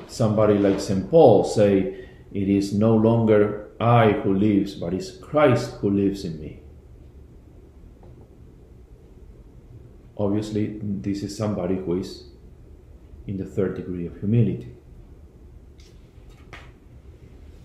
somebody 0.08 0.58
like 0.58 0.82
St. 0.82 1.10
Paul 1.10 1.46
say, 1.46 2.06
It 2.34 2.50
is 2.50 2.74
no 2.74 2.98
longer 2.98 3.72
I 3.80 4.12
who 4.12 4.34
lives, 4.34 4.76
but 4.76 4.94
it's 4.94 5.16
Christ 5.16 5.76
who 5.80 5.90
lives 5.90 6.26
in 6.26 6.38
me. 6.42 6.64
Obviously, 10.20 10.80
this 10.84 11.24
is 11.24 11.36
somebody 11.36 11.78
who 11.78 11.98
is 12.00 12.26
in 13.26 13.38
the 13.38 13.46
third 13.46 13.76
degree 13.76 14.06
of 14.06 14.20
humility. 14.20 14.76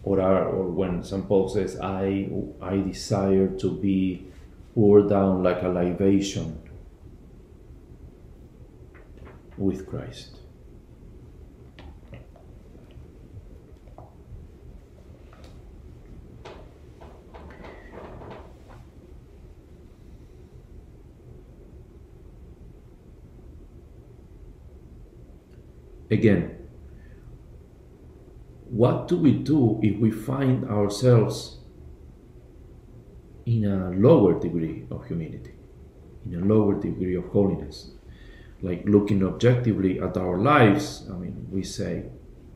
Or, 0.05 0.21
or 0.21 0.71
when 0.71 1.03
St. 1.03 1.27
Paul 1.27 1.49
says, 1.49 1.81
I, 1.81 2.31
I 2.63 2.77
desire 2.77 3.49
to 3.59 3.71
be 3.73 4.29
poured 4.75 5.09
down 5.09 5.43
like 5.43 5.63
a 5.63 5.69
libation 5.69 6.61
with 9.57 9.87
Christ. 9.87 10.39
Again, 26.25 26.57
what 28.71 29.09
do 29.09 29.19
we 29.19 29.33
do 29.33 29.79
if 29.83 30.01
we 30.01 30.11
find 30.11 30.65
ourselves 30.65 31.59
in 33.45 33.67
a 33.67 33.91
lower 33.91 34.41
degree 34.41 34.87
of 34.91 35.05
humility, 35.07 35.53
in 36.25 36.43
a 36.43 36.45
lower 36.47 36.81
degree 36.81 37.15
of 37.15 37.27
holiness? 37.27 37.91
Like 38.63 38.85
looking 38.87 39.23
objectively 39.23 40.01
at 40.01 40.17
our 40.17 40.39
lives, 40.39 41.07
I 41.13 41.17
mean, 41.19 41.47
we 41.51 41.63
say, 41.63 42.07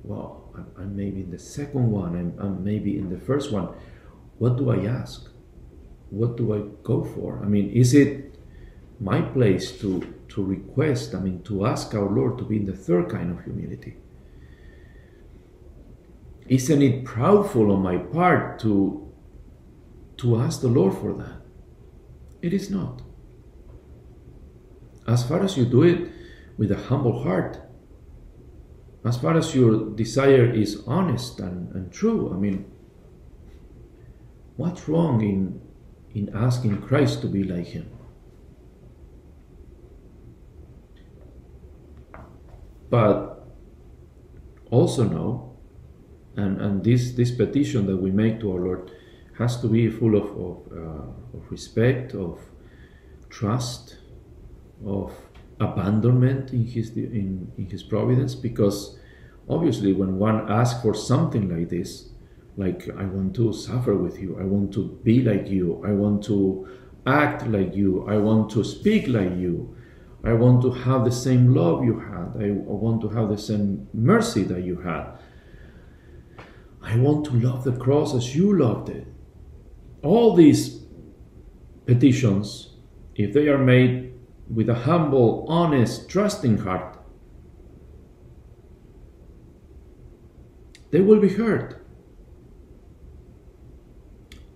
well, 0.02 0.50
I'm, 0.78 0.96
maybe 0.96 1.20
in 1.20 1.30
the 1.30 1.38
second 1.38 1.90
one, 1.90 2.16
I'm, 2.16 2.34
I'm 2.38 2.64
maybe 2.64 2.96
in 2.96 3.10
the 3.10 3.18
first 3.18 3.52
one. 3.52 3.68
What 4.38 4.56
do 4.56 4.70
I 4.70 4.86
ask? 4.86 5.28
What 6.08 6.38
do 6.38 6.54
I 6.54 6.60
go 6.82 7.04
for? 7.04 7.44
I 7.44 7.48
mean, 7.48 7.68
is 7.70 7.92
it 7.92 8.34
my 8.98 9.20
place 9.20 9.78
to 9.80 10.14
to 10.28 10.44
request, 10.44 11.14
I 11.14 11.20
mean, 11.20 11.42
to 11.44 11.66
ask 11.66 11.94
our 11.94 12.08
Lord 12.08 12.38
to 12.38 12.44
be 12.44 12.56
in 12.56 12.66
the 12.66 12.76
third 12.76 13.08
kind 13.08 13.30
of 13.30 13.44
humility. 13.44 13.96
Isn't 16.46 16.82
it 16.82 17.04
proudful 17.04 17.72
on 17.74 17.82
my 17.82 17.98
part 17.98 18.58
to, 18.60 19.12
to 20.18 20.40
ask 20.40 20.60
the 20.60 20.68
Lord 20.68 20.94
for 20.94 21.12
that? 21.14 21.42
It 22.40 22.54
is 22.54 22.70
not. 22.70 23.02
As 25.06 25.26
far 25.26 25.42
as 25.42 25.56
you 25.56 25.64
do 25.64 25.82
it 25.82 26.10
with 26.56 26.70
a 26.70 26.76
humble 26.76 27.22
heart, 27.22 27.60
as 29.04 29.16
far 29.16 29.36
as 29.36 29.54
your 29.54 29.90
desire 29.90 30.52
is 30.52 30.82
honest 30.86 31.40
and, 31.40 31.74
and 31.74 31.92
true, 31.92 32.32
I 32.32 32.36
mean, 32.36 32.70
what's 34.56 34.88
wrong 34.88 35.22
in, 35.22 35.60
in 36.14 36.34
asking 36.34 36.82
Christ 36.82 37.20
to 37.22 37.26
be 37.26 37.44
like 37.44 37.68
Him? 37.68 37.90
But 42.90 43.46
also 44.70 45.04
know, 45.04 45.56
and, 46.36 46.60
and 46.60 46.84
this, 46.84 47.12
this 47.12 47.30
petition 47.30 47.86
that 47.86 47.96
we 47.96 48.10
make 48.10 48.40
to 48.40 48.52
our 48.52 48.60
Lord 48.60 48.90
has 49.38 49.60
to 49.60 49.68
be 49.68 49.88
full 49.90 50.16
of, 50.16 50.24
of, 50.24 50.72
uh, 50.72 51.36
of 51.38 51.50
respect, 51.50 52.14
of 52.14 52.40
trust, 53.30 53.96
of 54.84 55.12
abandonment 55.60 56.52
in 56.52 56.64
his, 56.64 56.90
in, 56.96 57.50
in 57.58 57.66
his 57.66 57.82
providence, 57.82 58.34
because 58.34 58.98
obviously 59.48 59.92
when 59.92 60.18
one 60.18 60.50
asks 60.50 60.80
for 60.82 60.94
something 60.94 61.48
like 61.48 61.68
this, 61.68 62.10
like 62.56 62.88
I 62.96 63.04
want 63.04 63.34
to 63.36 63.52
suffer 63.52 63.94
with 63.94 64.18
you, 64.18 64.38
I 64.38 64.44
want 64.44 64.72
to 64.74 64.98
be 65.02 65.22
like 65.22 65.48
you, 65.48 65.82
I 65.86 65.92
want 65.92 66.24
to 66.24 66.68
act 67.06 67.46
like 67.46 67.74
you, 67.74 68.06
I 68.08 68.18
want 68.18 68.50
to 68.50 68.64
speak 68.64 69.08
like 69.08 69.36
you, 69.36 69.76
I 70.24 70.32
want 70.32 70.62
to 70.62 70.72
have 70.72 71.04
the 71.04 71.12
same 71.12 71.54
love 71.54 71.84
you 71.84 72.00
had. 72.00 72.42
I 72.42 72.50
want 72.50 73.00
to 73.02 73.08
have 73.08 73.28
the 73.28 73.38
same 73.38 73.88
mercy 73.94 74.42
that 74.44 74.64
you 74.64 74.80
had. 74.80 75.12
I 76.82 76.96
want 76.96 77.26
to 77.26 77.32
love 77.32 77.64
the 77.64 77.72
cross 77.72 78.14
as 78.14 78.34
you 78.34 78.56
loved 78.56 78.88
it. 78.88 79.06
All 80.02 80.34
these 80.34 80.80
petitions, 81.86 82.74
if 83.14 83.32
they 83.32 83.48
are 83.48 83.58
made 83.58 84.14
with 84.52 84.68
a 84.68 84.74
humble, 84.74 85.46
honest, 85.48 86.08
trusting 86.08 86.58
heart, 86.58 86.98
they 90.90 91.00
will 91.00 91.20
be 91.20 91.28
heard. 91.28 91.80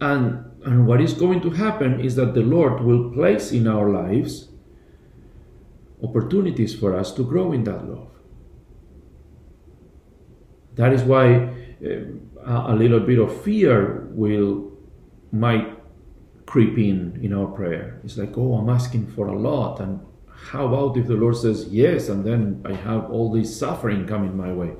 And, 0.00 0.44
and 0.64 0.86
what 0.86 1.00
is 1.00 1.12
going 1.12 1.40
to 1.42 1.50
happen 1.50 2.00
is 2.00 2.16
that 2.16 2.34
the 2.34 2.40
Lord 2.40 2.82
will 2.82 3.12
place 3.12 3.52
in 3.52 3.68
our 3.68 3.88
lives 3.90 4.48
opportunities 6.02 6.74
for 6.74 6.96
us 6.96 7.12
to 7.12 7.24
grow 7.24 7.52
in 7.52 7.64
that 7.64 7.88
love. 7.88 8.08
That 10.74 10.92
is 10.92 11.02
why 11.02 11.52
uh, 11.84 12.64
a 12.66 12.74
little 12.74 13.00
bit 13.00 13.18
of 13.18 13.42
fear 13.42 14.08
will 14.10 14.72
might 15.30 15.78
creep 16.46 16.76
in 16.76 17.18
in 17.22 17.32
our 17.32 17.46
prayer. 17.46 18.00
It's 18.04 18.16
like, 18.16 18.36
oh, 18.36 18.54
I'm 18.54 18.68
asking 18.68 19.06
for 19.12 19.26
a 19.28 19.38
lot, 19.38 19.80
and 19.80 20.00
how 20.26 20.66
about 20.66 20.96
if 20.96 21.06
the 21.06 21.14
Lord 21.14 21.36
says 21.36 21.68
yes, 21.68 22.08
and 22.08 22.24
then 22.24 22.62
I 22.64 22.74
have 22.74 23.10
all 23.10 23.30
this 23.30 23.56
suffering 23.56 24.06
coming 24.06 24.36
my 24.36 24.52
way? 24.52 24.72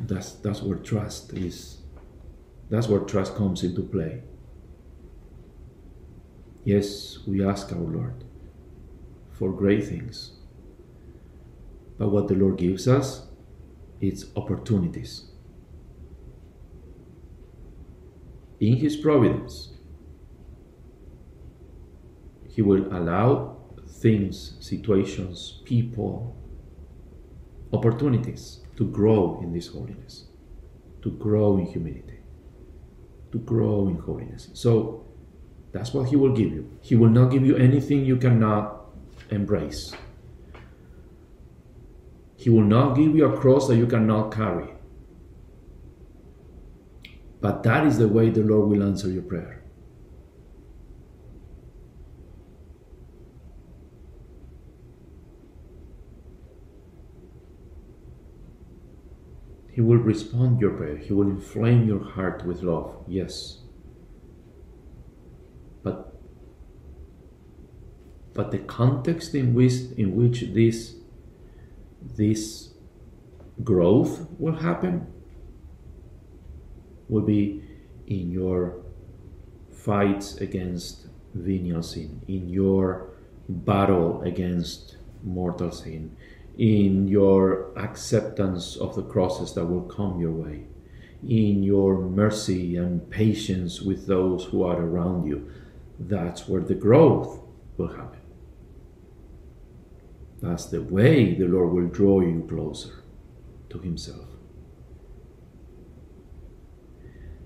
That's 0.00 0.32
that's 0.32 0.62
where 0.62 0.78
trust 0.78 1.32
is. 1.32 1.78
That's 2.70 2.88
where 2.88 3.00
trust 3.00 3.34
comes 3.34 3.64
into 3.64 3.82
play. 3.82 4.22
Yes, 6.64 7.18
we 7.26 7.44
ask 7.44 7.72
our 7.72 7.78
Lord 7.78 8.27
for 9.38 9.52
great 9.52 9.84
things. 9.86 10.32
But 11.96 12.08
what 12.08 12.28
the 12.28 12.34
Lord 12.34 12.58
gives 12.58 12.88
us 12.88 13.28
is 14.00 14.30
opportunities. 14.36 15.30
In 18.60 18.76
His 18.76 18.96
providence, 18.96 19.74
He 22.48 22.62
will 22.62 22.86
allow 22.92 23.56
things, 23.86 24.56
situations, 24.60 25.62
people, 25.64 26.36
opportunities 27.72 28.60
to 28.76 28.84
grow 28.88 29.40
in 29.42 29.52
this 29.52 29.68
holiness, 29.68 30.26
to 31.02 31.10
grow 31.12 31.58
in 31.58 31.66
humility, 31.66 32.20
to 33.30 33.38
grow 33.38 33.88
in 33.88 33.98
holiness. 33.98 34.50
So 34.54 35.06
that's 35.72 35.94
what 35.94 36.08
He 36.08 36.16
will 36.16 36.34
give 36.34 36.52
you. 36.52 36.76
He 36.80 36.96
will 36.96 37.10
not 37.10 37.30
give 37.30 37.44
you 37.46 37.56
anything 37.56 38.04
you 38.04 38.16
cannot 38.16 38.77
embrace. 39.30 39.94
He 42.36 42.50
will 42.50 42.64
not 42.64 42.96
give 42.96 43.16
you 43.16 43.24
a 43.26 43.36
cross 43.36 43.68
that 43.68 43.76
you 43.76 43.86
cannot 43.86 44.32
carry. 44.32 44.68
But 47.40 47.62
that 47.62 47.86
is 47.86 47.98
the 47.98 48.08
way 48.08 48.30
the 48.30 48.42
Lord 48.42 48.68
will 48.68 48.82
answer 48.82 49.08
your 49.08 49.22
prayer. 49.22 49.62
He 59.78 59.80
will 59.80 59.98
respond 59.98 60.60
your 60.60 60.72
prayer. 60.72 60.96
He 60.96 61.12
will 61.12 61.28
inflame 61.30 61.86
your 61.86 62.02
heart 62.02 62.44
with 62.44 62.62
love. 62.64 63.04
Yes. 63.06 63.58
But 65.84 66.17
but 68.38 68.52
the 68.52 68.58
context 68.58 69.34
in 69.34 69.52
which 69.52 69.72
in 69.96 70.14
which 70.14 70.42
this 70.54 70.94
this 72.16 72.68
growth 73.64 74.28
will 74.38 74.54
happen 74.54 75.08
will 77.08 77.26
be 77.36 77.64
in 78.06 78.30
your 78.30 78.76
fights 79.72 80.36
against 80.36 81.08
venial 81.34 81.82
sin, 81.82 82.20
in 82.28 82.48
your 82.48 83.10
battle 83.48 84.22
against 84.22 84.98
mortal 85.24 85.72
sin, 85.72 86.16
in 86.56 87.08
your 87.08 87.76
acceptance 87.76 88.76
of 88.76 88.94
the 88.94 89.02
crosses 89.02 89.52
that 89.54 89.66
will 89.66 89.88
come 89.98 90.20
your 90.20 90.36
way, 90.44 90.62
in 91.28 91.64
your 91.64 91.98
mercy 91.98 92.76
and 92.76 93.10
patience 93.10 93.80
with 93.80 94.06
those 94.06 94.44
who 94.44 94.62
are 94.62 94.80
around 94.80 95.26
you. 95.26 95.50
That's 95.98 96.46
where 96.46 96.62
the 96.62 96.76
growth 96.76 97.40
will 97.76 97.88
happen. 97.88 98.27
That's 100.40 100.66
the 100.66 100.82
way 100.82 101.34
the 101.34 101.46
Lord 101.46 101.72
will 101.72 101.88
draw 101.88 102.20
you 102.20 102.46
closer 102.48 103.02
to 103.70 103.78
Himself. 103.78 104.26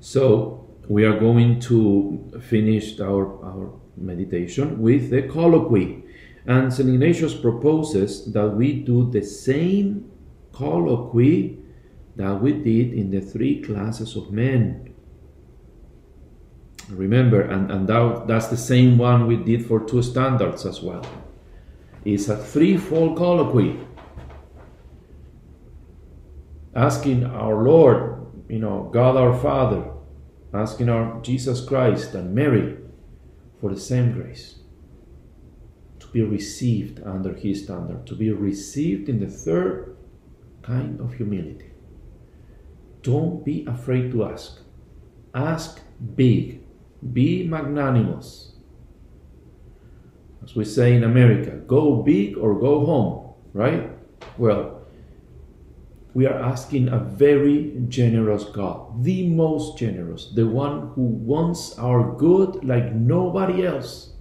So 0.01 0.69
we 0.89 1.05
are 1.05 1.19
going 1.19 1.61
to 1.61 2.41
finish 2.43 2.99
our, 3.01 3.27
our 3.45 3.73
meditation 3.97 4.81
with 4.81 5.11
the 5.11 5.23
colloquy. 5.23 6.05
And 6.45 6.73
St. 6.73 6.89
Ignatius 6.89 7.35
proposes 7.35 8.33
that 8.33 8.49
we 8.49 8.83
do 8.83 9.11
the 9.11 9.23
same 9.23 10.11
colloquy 10.53 11.59
that 12.17 12.43
we 12.43 12.53
did 12.53 12.93
in 12.93 13.11
the 13.11 13.21
three 13.21 13.63
classes 13.63 14.17
of 14.17 14.33
men. 14.33 14.93
Remember, 16.91 17.41
and, 17.41 17.71
and 17.71 17.89
that, 17.89 18.27
that's 18.27 18.49
the 18.49 18.57
same 18.57 18.99
one 18.99 19.27
we 19.27 19.37
did 19.37 19.65
for 19.65 19.81
two 19.81 20.03
standards 20.03 20.67
as 20.67 20.83
well. 20.83 21.07
It's 22.05 22.29
a 22.29 22.37
threefold 22.37 23.17
colloquy. 23.17 23.79
Asking 26.75 27.25
our 27.25 27.63
Lord, 27.63 28.27
you 28.49 28.59
know, 28.59 28.91
God 28.93 29.17
our 29.17 29.39
Father, 29.39 29.85
asking 30.53 30.89
our 30.89 31.21
Jesus 31.23 31.65
Christ 31.65 32.15
and 32.15 32.35
Mary 32.35 32.77
for 33.61 33.73
the 33.73 33.81
same 33.81 34.13
grace 34.13 34.59
to 36.01 36.09
be 36.09 36.23
received 36.23 37.01
under 37.05 37.35
his 37.35 37.65
standard, 37.65 38.07
to 38.07 38.17
be 38.17 38.31
received 38.31 39.09
in 39.09 39.21
the 39.21 39.29
third 39.29 39.97
kind 40.63 41.01
of 41.01 41.15
humility. 41.15 41.71
Don't 43.03 43.45
be 43.45 43.65
afraid 43.67 44.11
to 44.13 44.25
ask. 44.25 44.61
Ask 45.35 45.81
big. 46.15 46.63
Be 47.13 47.47
magnanimous. 47.47 48.52
As 50.45 50.57
we 50.57 50.65
say 50.65 50.95
in 50.95 51.05
America, 51.05 51.51
go 51.67 52.03
big 52.03 52.37
or 52.37 52.59
go 52.59 52.85
home, 52.85 53.35
right? 53.53 53.91
Well, 54.39 54.83
we 56.15 56.27
are 56.27 56.39
asking 56.39 56.89
a 56.89 56.99
very 56.99 57.75
generous 57.89 58.45
God, 58.45 59.03
the 59.03 59.29
most 59.29 59.79
generous, 59.79 60.33
the 60.35 60.47
one 60.47 60.93
who 60.95 61.03
wants 61.03 61.79
our 61.79 62.15
good 62.17 62.65
like 62.65 62.93
nobody 62.93 63.67
else, 63.67 64.13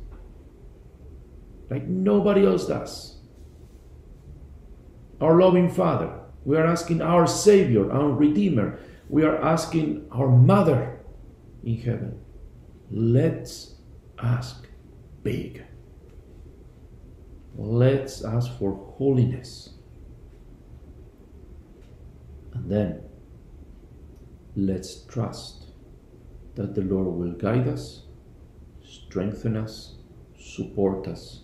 like 1.70 1.86
nobody 1.86 2.46
else 2.46 2.68
does. 2.68 3.18
Our 5.20 5.40
loving 5.40 5.70
Father, 5.70 6.22
we 6.46 6.56
are 6.56 6.66
asking 6.66 7.02
our 7.02 7.28
Savior, 7.28 7.92
our 7.92 8.10
Redeemer, 8.10 8.80
we 9.10 9.24
are 9.24 9.38
asking 9.44 10.08
our 10.12 10.30
Mother 10.30 11.02
in 11.64 11.78
heaven. 11.78 12.22
Let's 12.90 13.76
ask 14.18 14.66
big. 15.24 15.64
Let's 17.56 18.24
ask 18.24 18.58
for 18.58 18.74
holiness. 18.98 19.70
And 22.54 22.70
then 22.70 23.04
let's 24.56 25.04
trust 25.06 25.66
that 26.56 26.76
the 26.76 26.82
Lord 26.82 27.08
will 27.08 27.34
guide 27.34 27.68
us, 27.68 28.04
strengthen 28.84 29.56
us, 29.56 29.96
support 30.40 31.08
us 31.08 31.42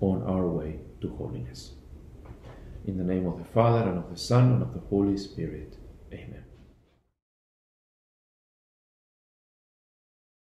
on 0.00 0.22
our 0.24 0.46
way 0.46 0.80
to 1.00 1.08
holiness. 1.16 1.72
In 2.86 2.98
the 2.98 3.04
name 3.04 3.26
of 3.26 3.38
the 3.38 3.44
Father, 3.44 3.88
and 3.88 3.98
of 3.98 4.10
the 4.10 4.18
Son, 4.18 4.52
and 4.52 4.62
of 4.62 4.74
the 4.74 4.80
Holy 4.80 5.16
Spirit. 5.16 5.78